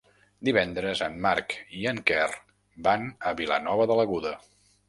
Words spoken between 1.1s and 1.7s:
Marc